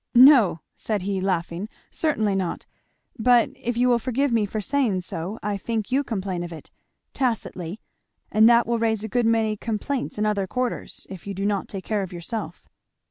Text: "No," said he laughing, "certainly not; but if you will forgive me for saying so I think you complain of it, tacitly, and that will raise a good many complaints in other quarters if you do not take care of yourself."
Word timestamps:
"No," 0.15 0.61
said 0.75 1.03
he 1.03 1.21
laughing, 1.21 1.69
"certainly 1.91 2.33
not; 2.33 2.65
but 3.19 3.51
if 3.55 3.77
you 3.77 3.87
will 3.87 3.99
forgive 3.99 4.31
me 4.31 4.47
for 4.47 4.59
saying 4.59 5.01
so 5.01 5.37
I 5.43 5.57
think 5.57 5.91
you 5.91 6.03
complain 6.03 6.43
of 6.43 6.51
it, 6.51 6.71
tacitly, 7.13 7.79
and 8.31 8.49
that 8.49 8.65
will 8.65 8.79
raise 8.79 9.03
a 9.03 9.07
good 9.07 9.27
many 9.27 9.55
complaints 9.57 10.17
in 10.17 10.25
other 10.25 10.47
quarters 10.47 11.05
if 11.11 11.27
you 11.27 11.35
do 11.35 11.45
not 11.45 11.67
take 11.67 11.83
care 11.85 12.01
of 12.01 12.11
yourself." 12.11 12.67